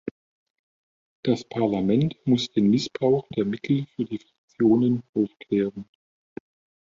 [1.23, 5.87] Das Parlament muss den Missbrauch der Mittel für die Fraktionen aufklären.